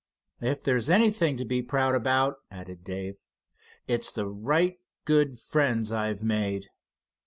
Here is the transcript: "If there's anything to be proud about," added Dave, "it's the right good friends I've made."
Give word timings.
"If 0.41 0.63
there's 0.63 0.89
anything 0.89 1.37
to 1.37 1.45
be 1.45 1.61
proud 1.61 1.93
about," 1.93 2.37
added 2.49 2.83
Dave, 2.83 3.17
"it's 3.85 4.11
the 4.11 4.27
right 4.27 4.79
good 5.05 5.37
friends 5.37 5.91
I've 5.91 6.23
made." 6.23 6.69